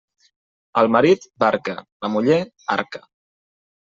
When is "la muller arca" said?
2.05-3.03